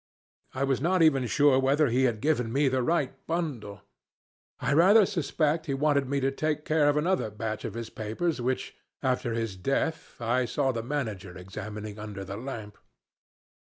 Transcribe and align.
I 0.55 0.63
was 0.63 0.81
not 0.81 1.03
even 1.03 1.27
sure 1.27 1.59
whether 1.59 1.89
he 1.89 2.05
had 2.05 2.21
given 2.21 2.51
me 2.51 2.67
the 2.69 2.81
right 2.81 3.13
bundle. 3.27 3.83
I 4.59 4.73
rather 4.73 5.05
suspect 5.05 5.67
he 5.67 5.75
wanted 5.75 6.09
me 6.09 6.19
to 6.21 6.31
take 6.31 6.65
care 6.65 6.89
of 6.89 6.97
another 6.97 7.29
batch 7.29 7.65
of 7.65 7.75
his 7.75 7.91
papers 7.91 8.41
which, 8.41 8.75
after 9.03 9.35
his 9.35 9.55
death, 9.55 10.19
I 10.19 10.45
saw 10.45 10.71
the 10.71 10.81
manager 10.81 11.37
examining 11.37 11.99
under 11.99 12.23
the 12.25 12.35
lamp. 12.37 12.79